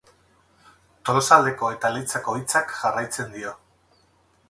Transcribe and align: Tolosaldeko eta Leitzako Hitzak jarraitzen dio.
Tolosaldeko 1.09 1.71
eta 1.75 1.93
Leitzako 1.99 2.37
Hitzak 2.41 2.77
jarraitzen 2.83 3.33
dio. 3.39 3.57